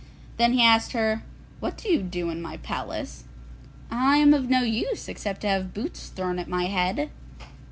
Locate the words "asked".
0.63-0.93